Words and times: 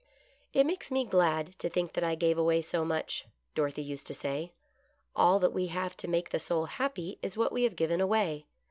"It 0.51 0.65
makes 0.65 0.89
me 0.89 1.05
glad 1.05 1.53
to 1.59 1.69
think 1.69 1.93
that 1.93 2.03
I 2.03 2.15
gave 2.15 2.35
away 2.35 2.61
so 2.61 2.83
much," 2.83 3.27
Dorothy 3.53 3.83
used 3.83 4.07
to 4.07 4.15
say." 4.15 4.51
All 5.15 5.37
that 5.37 5.53
we 5.53 5.67
have 5.67 5.95
to 5.97 6.07
make 6.07 6.29
the 6.31 6.39
soul 6.39 6.65
happy 6.65 7.19
is 7.21 7.37
what 7.37 7.51
we 7.51 7.65
have 7.65 7.75
given 7.75 8.01
away. 8.01 8.47